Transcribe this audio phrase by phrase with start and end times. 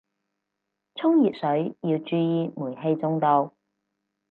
[0.95, 3.53] 沖熱水要注意煤氣中毒